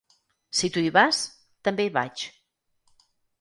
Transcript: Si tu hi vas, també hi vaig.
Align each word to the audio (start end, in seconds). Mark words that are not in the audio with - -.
Si 0.59 0.69
tu 0.77 0.83
hi 0.85 0.89
vas, 0.95 1.19
també 1.69 1.85
hi 1.89 1.93
vaig. 1.99 2.25